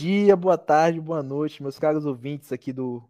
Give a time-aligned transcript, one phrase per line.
[0.00, 3.06] dia, boa tarde, boa noite, meus caros ouvintes aqui do,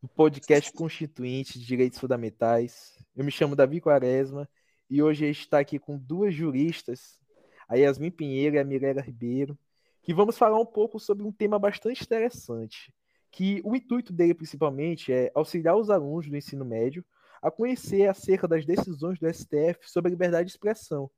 [0.00, 2.96] do podcast Constituinte de Direitos Fundamentais.
[3.14, 4.48] Eu me chamo Davi Quaresma
[4.88, 7.20] e hoje a gente está aqui com duas juristas,
[7.68, 9.58] a Yasmin Pinheiro e a Mirella Ribeiro,
[10.02, 12.90] que vamos falar um pouco sobre um tema bastante interessante,
[13.30, 17.04] que o intuito dele principalmente é auxiliar os alunos do ensino médio
[17.42, 21.10] a conhecer acerca das decisões do STF sobre a liberdade de expressão.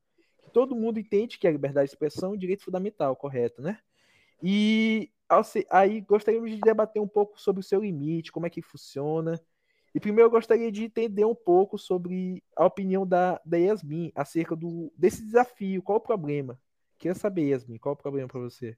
[0.52, 3.79] Todo mundo entende que a liberdade de expressão é um direito fundamental, correto, né?
[4.43, 5.11] E
[5.70, 9.40] aí gostaríamos de debater um pouco sobre o seu limite, como é que funciona.
[9.94, 14.57] E primeiro eu gostaria de entender um pouco sobre a opinião da, da Yasmin acerca
[14.57, 15.82] do, desse desafio.
[15.82, 16.58] Qual o problema?
[16.99, 18.76] Queria saber, Yasmin, qual o problema para você?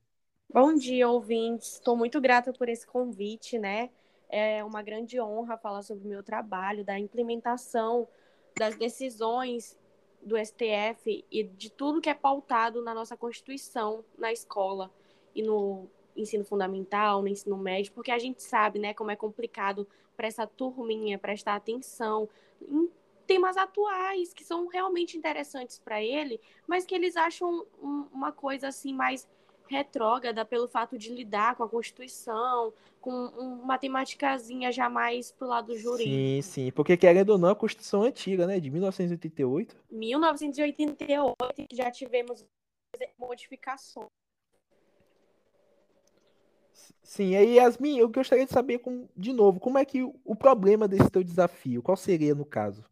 [0.52, 1.74] Bom dia, ouvintes.
[1.74, 3.90] Estou muito grata por esse convite, né?
[4.28, 8.08] É uma grande honra falar sobre o meu trabalho, da implementação
[8.56, 9.78] das decisões
[10.22, 14.90] do STF e de tudo que é pautado na nossa Constituição na escola
[15.34, 19.86] e no ensino fundamental, no ensino médio, porque a gente sabe, né, como é complicado
[20.16, 22.28] para essa turminha prestar atenção
[22.62, 22.88] em
[23.26, 28.68] temas atuais que são realmente interessantes para ele, mas que eles acham um, uma coisa
[28.68, 29.26] assim mais
[29.66, 35.76] retrógrada pelo fato de lidar com a Constituição, com uma temáticazinha já mais pro lado
[35.76, 36.10] jurídico.
[36.10, 39.76] Sim, sim, porque querendo ou não, a Constituição antiga, né, de 1988.
[39.90, 41.34] 1988,
[41.72, 42.44] já tivemos
[43.18, 44.08] modificações.
[47.04, 50.88] Sim, aí Yasmin, eu gostaria de saber, com, de novo, como é que o, problema
[50.88, 52.82] desse teu desafio, qual seria no caso?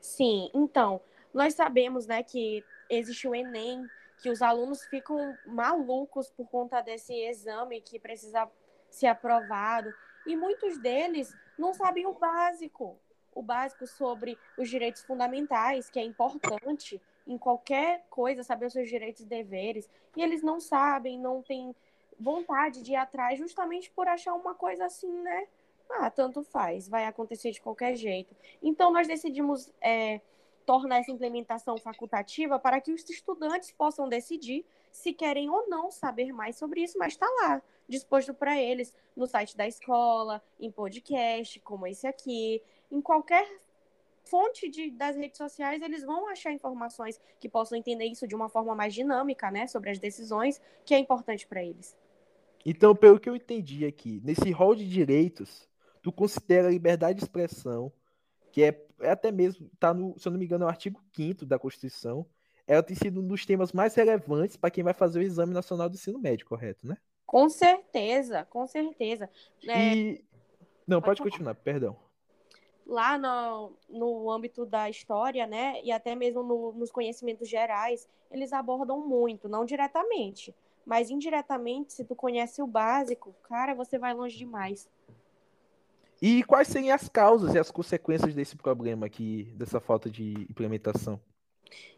[0.00, 1.00] Sim, então,
[1.32, 3.86] nós sabemos, né, que existe o Enem,
[4.20, 8.50] que os alunos ficam malucos por conta desse exame que precisa
[8.90, 9.88] ser aprovado,
[10.26, 12.98] e muitos deles não sabem o básico,
[13.32, 18.88] o básico sobre os direitos fundamentais, que é importante em qualquer coisa, saber os seus
[18.88, 21.74] direitos e deveres, e eles não sabem, não têm
[22.18, 25.46] vontade de ir atrás justamente por achar uma coisa assim, né?
[25.90, 28.34] Ah, tanto faz, vai acontecer de qualquer jeito.
[28.62, 30.20] Então, nós decidimos é,
[30.64, 36.32] tornar essa implementação facultativa para que os estudantes possam decidir se querem ou não saber
[36.32, 41.60] mais sobre isso, mas está lá, disposto para eles, no site da escola, em podcast,
[41.60, 43.46] como esse aqui, em qualquer
[44.24, 48.48] fonte de, das redes sociais, eles vão achar informações que possam entender isso de uma
[48.48, 51.96] forma mais dinâmica, né, sobre as decisões, que é importante para eles.
[52.64, 55.68] Então, pelo que eu entendi aqui, nesse rol de direitos,
[56.02, 57.92] tu considera a liberdade de expressão,
[58.50, 61.02] que é, é até mesmo, tá no, se eu não me engano, é o artigo
[61.14, 62.26] 5 da Constituição,
[62.66, 65.88] ela tem sido um dos temas mais relevantes para quem vai fazer o Exame Nacional
[65.88, 66.96] do Ensino Médio, correto, né?
[67.26, 69.28] Com certeza, com certeza.
[69.66, 69.94] É...
[69.94, 70.24] E...
[70.86, 71.96] Não, pode continuar, perdão.
[72.86, 78.52] Lá no, no âmbito da história, né, e até mesmo no, nos conhecimentos gerais, eles
[78.52, 84.36] abordam muito, não diretamente, mas indiretamente, se tu conhece o básico, cara, você vai longe
[84.36, 84.88] demais.
[86.20, 91.20] E quais seriam as causas e as consequências desse problema aqui, dessa falta de implementação?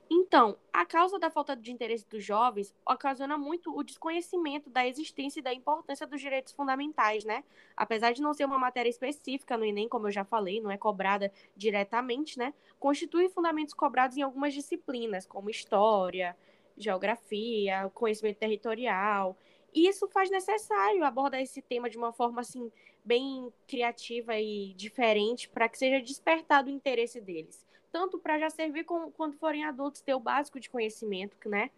[0.09, 5.41] Então, a causa da falta de interesse dos jovens ocasiona muito o desconhecimento da existência
[5.41, 7.43] e da importância dos direitos fundamentais, né?
[7.77, 10.79] Apesar de não ser uma matéria específica no Enem, como eu já falei, não é
[10.79, 12.55] cobrada diretamente, né?
[12.79, 16.37] Constitui fundamentos cobrados em algumas disciplinas, como história,
[16.77, 19.37] geografia, conhecimento territorial.
[19.75, 22.71] E isso faz necessário abordar esse tema de uma forma assim
[23.05, 28.85] bem criativa e diferente para que seja despertado o interesse deles, tanto para já servir
[28.85, 31.71] com, quando forem adultos ter o básico de conhecimento, né?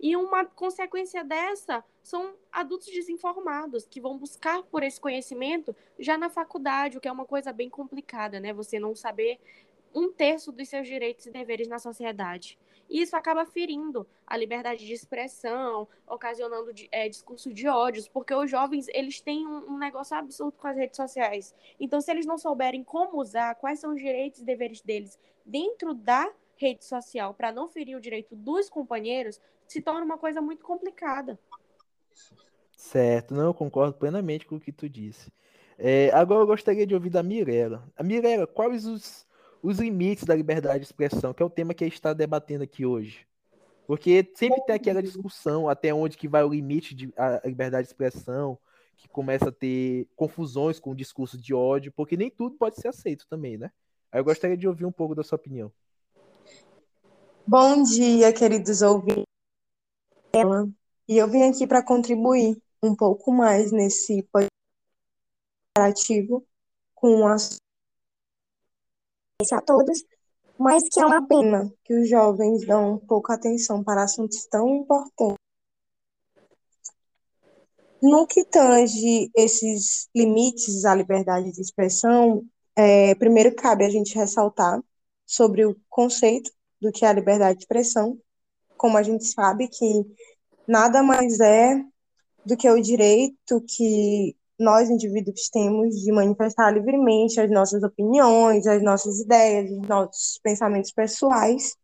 [0.00, 6.28] E uma consequência dessa são adultos desinformados que vão buscar por esse conhecimento já na
[6.28, 8.52] faculdade, o que é uma coisa bem complicada, né?
[8.52, 9.38] Você não saber
[9.94, 12.58] um terço dos seus direitos e deveres na sociedade.
[12.88, 18.50] E isso acaba ferindo a liberdade de expressão, ocasionando é, discurso de ódios, porque os
[18.50, 21.54] jovens eles têm um, negócio absurdo com as redes sociais.
[21.78, 25.94] Então, se eles não souberem como usar, quais são os direitos e deveres deles dentro
[25.94, 30.64] da rede social para não ferir o direito dos companheiros, se torna uma coisa muito
[30.64, 31.38] complicada.
[32.76, 35.32] Certo, não, eu concordo plenamente com o que tu disse.
[35.78, 37.82] É, agora eu gostaria de ouvir da Mirella.
[37.96, 39.26] A Mirella, quais os
[39.64, 42.64] os limites da liberdade de expressão, que é o tema que a gente está debatendo
[42.64, 43.26] aqui hoje.
[43.86, 48.58] Porque sempre tem aquela discussão até onde que vai o limite da liberdade de expressão,
[48.98, 52.88] que começa a ter confusões com o discurso de ódio, porque nem tudo pode ser
[52.88, 53.70] aceito também, né?
[54.12, 55.72] Aí eu gostaria de ouvir um pouco da sua opinião.
[57.46, 59.24] Bom dia, queridos ouvintes.
[61.08, 64.50] E eu vim aqui para contribuir um pouco mais nesse podcast
[66.94, 67.26] com
[69.52, 70.04] a todos,
[70.58, 75.36] mas que é uma pena que os jovens dão pouca atenção para assuntos tão importantes.
[78.00, 82.44] No que tange esses limites à liberdade de expressão,
[82.76, 84.80] é, primeiro cabe a gente ressaltar
[85.26, 86.50] sobre o conceito
[86.80, 88.18] do que é a liberdade de expressão,
[88.76, 90.04] como a gente sabe que
[90.68, 91.82] nada mais é
[92.44, 98.82] do que o direito que nós, indivíduos, temos de manifestar livremente as nossas opiniões, as
[98.82, 101.76] nossas ideias, os nossos pensamentos pessoais,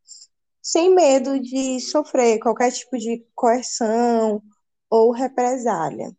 [0.63, 4.43] sem medo de sofrer qualquer tipo de coerção
[4.89, 6.15] ou represália.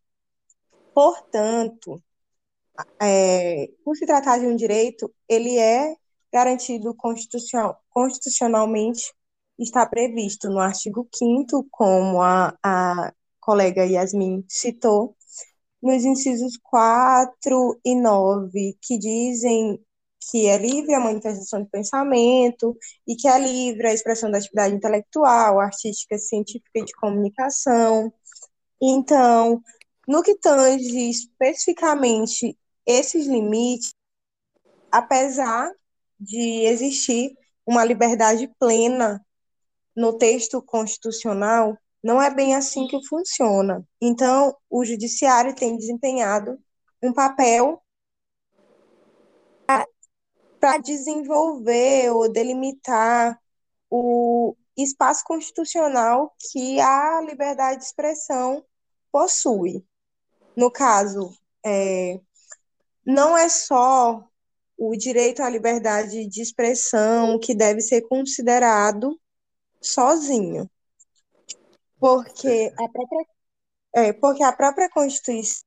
[0.93, 2.01] Portanto,
[3.01, 5.95] é, por se tratar de um direito, ele é
[6.31, 9.13] garantido constitucional, constitucionalmente,
[9.59, 15.15] está previsto no artigo 5 como a, a colega Yasmin citou,
[15.81, 19.79] nos incisos 4 e 9, que dizem
[20.29, 24.75] que é livre a manifestação de pensamento e que é livre a expressão da atividade
[24.75, 28.13] intelectual, artística, científica e de comunicação.
[28.79, 29.61] Então,
[30.07, 33.93] no que tange especificamente esses limites,
[34.91, 35.71] apesar
[36.19, 37.35] de existir
[37.65, 39.25] uma liberdade plena
[39.95, 43.85] no texto constitucional, não é bem assim que funciona.
[44.01, 46.59] Então, o judiciário tem desempenhado
[47.01, 47.81] um papel
[50.59, 53.39] para desenvolver ou delimitar
[53.89, 58.63] o espaço constitucional que a liberdade de expressão
[59.11, 59.83] possui.
[60.55, 62.19] No caso, é,
[63.05, 64.23] não é só
[64.77, 69.19] o direito à liberdade de expressão que deve ser considerado
[69.79, 70.69] sozinho,
[72.01, 73.25] porque a própria,
[73.95, 75.61] é, porque a própria Constituição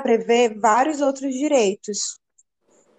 [0.00, 2.20] prevê vários outros direitos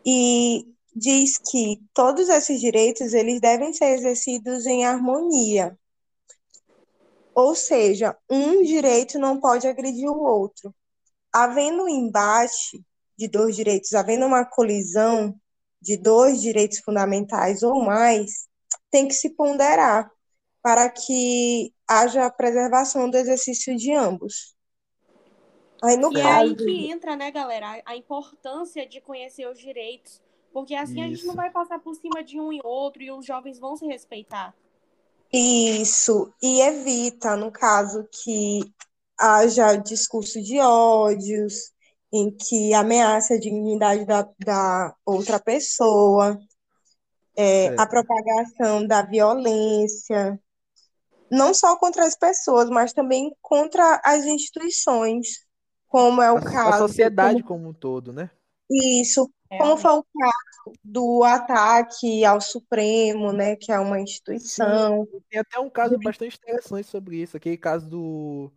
[0.05, 5.79] e diz que todos esses direitos eles devem ser exercidos em harmonia.
[7.33, 10.75] Ou seja, um direito não pode agredir o outro.
[11.31, 12.83] Havendo um embate
[13.17, 15.33] de dois direitos, havendo uma colisão
[15.81, 18.47] de dois direitos fundamentais ou mais,
[18.91, 20.09] tem que se ponderar
[20.65, 24.55] para que haja preservação do exercício de ambos.
[25.83, 26.25] Aí, no e caso...
[26.25, 30.19] é aí que entra, né, galera, a importância de conhecer os direitos,
[30.51, 31.03] porque assim Isso.
[31.03, 33.77] a gente não vai passar por cima de um e outro e os jovens vão
[33.77, 34.55] se respeitar.
[35.31, 38.61] Isso, e evita, no caso, que
[39.19, 41.71] haja discurso de ódios,
[42.11, 46.39] em que ameaça a dignidade da, da outra pessoa,
[47.37, 50.39] é, a propagação da violência,
[51.29, 55.45] não só contra as pessoas, mas também contra as instituições,
[55.87, 56.83] como é o a, caso.
[56.83, 58.29] A sociedade como, como um todo, né?
[58.69, 59.57] Isso, é.
[59.57, 65.05] como foi o caso do ataque ao Supremo, né, que é uma instituição.
[65.05, 68.51] Sim, tem até um caso bastante interessante sobre isso, aquele caso do,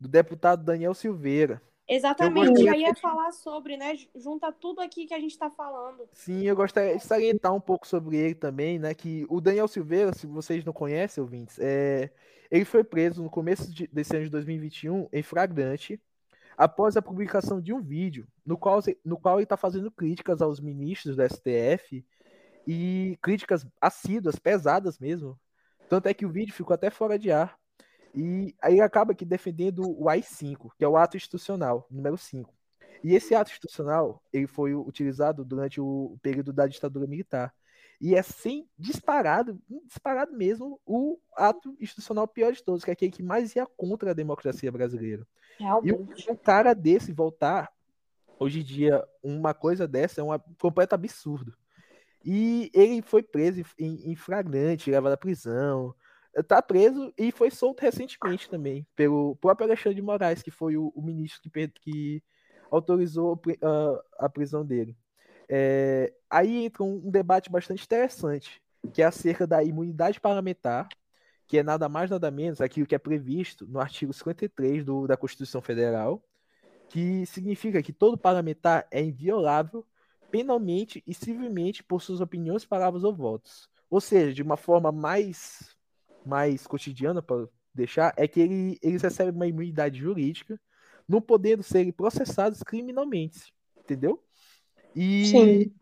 [0.00, 1.62] do deputado Daniel Silveira.
[1.94, 3.94] Exatamente, eu, eu ia falar sobre, né?
[4.16, 6.08] Junta tudo aqui que a gente está falando.
[6.14, 8.94] Sim, eu gostaria de salientar um pouco sobre ele também, né?
[8.94, 12.10] Que o Daniel Silveira, se vocês não conhecem, ouvintes, é,
[12.50, 16.00] ele foi preso no começo de, desse ano de 2021 em flagrante,
[16.56, 20.60] após a publicação de um vídeo no qual, no qual ele está fazendo críticas aos
[20.60, 22.02] ministros do STF
[22.66, 25.38] e críticas assíduas, pesadas mesmo.
[25.90, 27.54] Tanto é que o vídeo ficou até fora de ar.
[28.14, 32.52] E aí acaba aqui defendendo o AI-5, que é o ato institucional, número 5.
[33.02, 37.52] E esse ato institucional, ele foi utilizado durante o período da ditadura militar.
[38.00, 43.12] E é sem disparado, disparado mesmo, o ato institucional pior de todos, que é aquele
[43.12, 45.26] que mais ia contra a democracia brasileira.
[45.58, 46.28] Realmente.
[46.28, 47.72] E um cara desse voltar,
[48.38, 51.56] hoje em dia, uma coisa dessa é um completo absurdo.
[52.24, 55.94] E ele foi preso em, em flagrante, levado à prisão,
[56.46, 60.92] tá preso e foi solto recentemente também pelo próprio Alexandre de Moraes, que foi o,
[60.94, 62.22] o ministro que, que
[62.70, 63.40] autorizou
[64.18, 64.96] a, prisão dele.
[65.48, 68.62] É, aí entra um, um, debate bastante interessante,
[68.94, 70.88] que é acerca da imunidade parlamentar,
[71.46, 75.16] que é nada mais nada menos aquilo que é previsto no artigo 53 do, da
[75.16, 76.24] Constituição Federal,
[76.88, 79.86] que significa que todo parlamentar é inviolável
[80.30, 83.68] penalmente e civilmente por suas opiniões, palavras ou votos.
[83.90, 85.76] Ou seja, de uma forma mais
[86.24, 90.60] mais cotidiana para deixar é que ele, eles recebem uma imunidade jurídica,
[91.08, 94.22] não podendo serem processados criminalmente, entendeu?
[94.94, 95.74] E, Sim.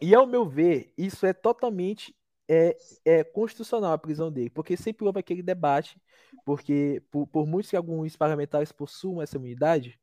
[0.00, 2.14] e ao meu ver, isso é totalmente
[2.48, 6.00] é, é constitucional a prisão dele, porque sempre houve aquele debate,
[6.44, 9.98] porque por, por muitos que alguns parlamentares possuam essa imunidade,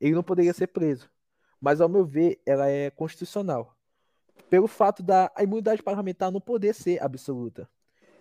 [0.00, 1.10] ele não poderia ser preso.
[1.60, 3.74] Mas ao meu ver, ela é constitucional.
[4.50, 7.68] Pelo fato da imunidade parlamentar não poder ser absoluta.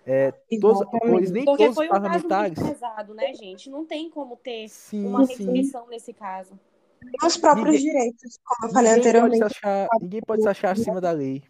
[0.06, 0.32] É,
[0.62, 2.54] todos, pois nem Porque todos foi um parlamentares.
[2.56, 3.70] caso muito pesado, né, gente?
[3.70, 6.60] Não tem como ter Sim, uma restrição nesse caso.
[7.24, 9.44] Os próprios Ninguém- direitos, como eu falei Ninguém pode, anteriormente.
[9.44, 11.44] achar, ninguém pode se achar acima da lei.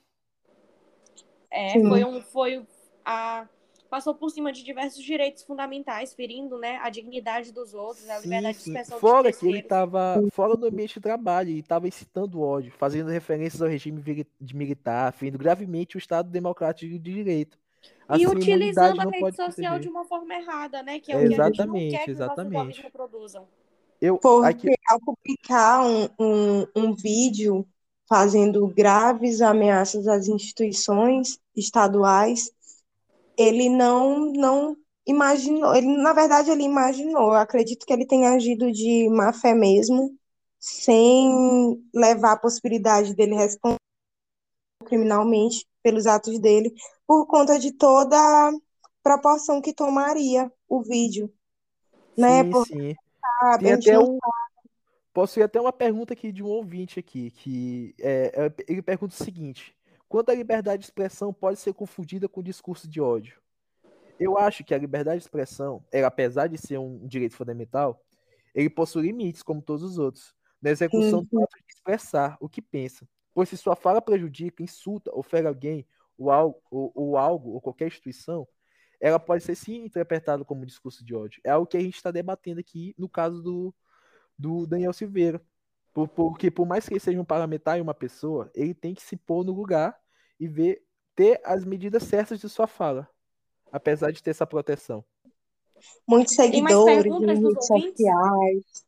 [1.52, 1.88] É, Sim.
[1.88, 2.68] foi um, foi
[3.04, 3.48] a
[3.90, 8.24] passou por cima de diversos direitos fundamentais, ferindo, né, a dignidade dos outros, a Sim,
[8.24, 12.42] liberdade de expressão Fora que ele estava fora do ambiente de trabalho, ele estava incitando
[12.42, 14.02] ódio, fazendo referências ao regime
[14.42, 17.58] de militar, ferindo gravemente o Estado Democrático de Direito.
[18.08, 19.80] E Assim, utilizando a rede pode social proteger.
[19.80, 21.00] de uma forma errada, né?
[21.00, 22.82] Que é o que a gente não Exatamente, quer que os exatamente.
[22.82, 23.48] reproduzam.
[24.00, 27.68] Eu, Porque aqui, ao publicar um, um, um vídeo
[28.08, 32.52] fazendo graves ameaças às instituições estaduais,
[33.38, 34.78] ele não, não
[35.08, 39.54] imaginou, ele, na verdade ele imaginou, eu acredito que ele tenha agido de má fé
[39.56, 40.16] mesmo,
[40.60, 43.78] sem levar a possibilidade dele responder
[44.86, 46.74] criminalmente pelos atos dele,
[47.06, 48.52] por conta de toda a
[49.04, 51.32] proporção que tomaria o vídeo,
[52.18, 52.44] né?
[52.44, 52.96] sim, Porque sim.
[53.62, 54.18] gente até um,
[55.14, 59.14] posso ir até uma pergunta aqui de um ouvinte aqui, que é, é- ele pergunta
[59.14, 59.78] o seguinte:
[60.10, 63.40] quando a liberdade de expressão pode ser confundida com discurso de ódio?
[64.20, 68.02] Eu acho que a liberdade de expressão, ela, apesar de ser um direito fundamental,
[68.56, 72.60] ele possui limites, como todos os outros, na execução do ato de expressar o que
[72.60, 73.08] pensa.
[73.36, 75.86] Pois se sua fala prejudica, insulta ou fere alguém,
[76.18, 78.48] ou algo, ou, ou algo, ou qualquer instituição,
[79.00, 81.42] ela pode ser sim interpretada como discurso de ódio.
[81.44, 83.76] É algo que a gente está debatendo aqui no caso do,
[84.40, 85.42] do Daniel Silveira.
[85.94, 89.02] Por- porque por mais que ele seja um parlamentar e uma pessoa, ele tem que
[89.02, 89.98] se pôr no lugar
[90.40, 90.82] e ver,
[91.14, 93.08] ter as medidas certas de sua fala,
[93.70, 95.04] apesar de ter essa proteção.
[96.08, 96.34] muitos
[96.86, 97.12] seguidores
[97.44, 98.86] redes sociais.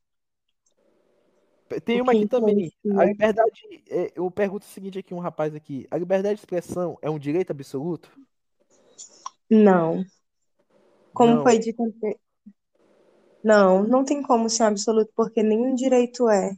[1.83, 2.71] Tem uma aqui também.
[2.97, 3.83] A liberdade.
[3.89, 5.87] é, eu pergunto o seguinte aqui, um rapaz aqui.
[5.91, 8.09] A liberdade de expressão é um direito absoluto?
[9.49, 10.03] Não.
[11.13, 11.43] Como Não.
[11.43, 11.83] foi dito
[13.43, 16.51] Não, não tem como ser absoluto, porque nenhum direito é.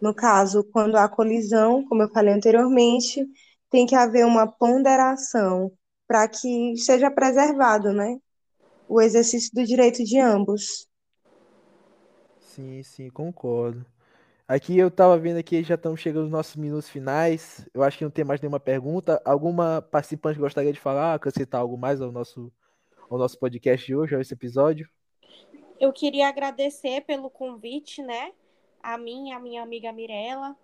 [0.00, 3.24] No caso, quando há colisão, como eu falei anteriormente,
[3.70, 5.72] tem que haver uma ponderação
[6.06, 8.18] para que seja preservado, né?
[8.88, 10.86] O exercício do direito de ambos.
[12.40, 13.84] Sim, sim, concordo.
[14.46, 17.66] Aqui eu tava vendo aqui, já estamos chegando nos nossos minutos finais.
[17.72, 19.20] Eu acho que não tem mais nenhuma pergunta.
[19.24, 22.52] Alguma participante gostaria de falar, acrescentar algo mais ao nosso,
[23.08, 24.86] ao nosso podcast de hoje, a esse episódio?
[25.80, 28.32] Eu queria agradecer pelo convite, né?
[28.82, 30.54] A mim a minha amiga Mirella,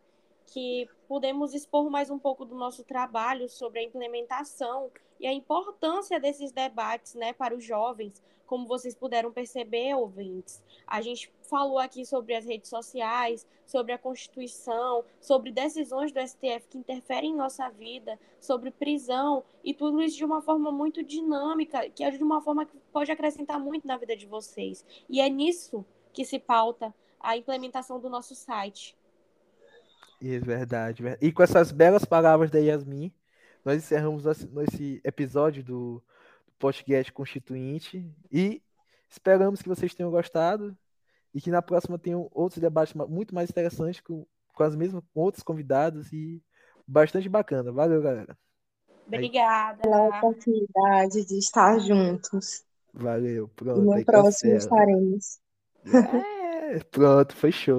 [0.52, 6.18] que pudemos expor mais um pouco do nosso trabalho sobre a implementação e a importância
[6.18, 8.22] desses debates, né, para os jovens.
[8.46, 13.98] Como vocês puderam perceber, ouvintes, a gente falou aqui sobre as redes sociais, sobre a
[13.98, 20.16] Constituição, sobre decisões do STF que interferem em nossa vida, sobre prisão e tudo isso
[20.16, 23.96] de uma forma muito dinâmica, que é de uma forma que pode acrescentar muito na
[23.96, 24.84] vida de vocês.
[25.08, 28.96] E é nisso que se pauta a implementação do nosso site.
[30.20, 31.02] É verdade.
[31.04, 33.12] ver- E com essas belas palavras da Yasmin,
[33.64, 36.02] nós encerramos esse episódio do,
[36.46, 38.62] do podcast Constituinte e
[39.08, 40.76] esperamos que vocês tenham gostado
[41.34, 45.20] e que na próxima tenham outros debates muito mais interessantes com, com as mesmas com
[45.20, 46.42] outros convidados e
[46.86, 47.70] bastante bacana.
[47.72, 48.36] Valeu, galera.
[49.06, 49.78] Obrigada.
[49.82, 52.64] Pela oportunidade de estar juntos.
[52.92, 53.50] Valeu.
[53.72, 54.56] E Pronto, no aí próximo cancela.
[54.56, 55.40] estaremos.
[55.84, 57.78] É, pronto, foi show.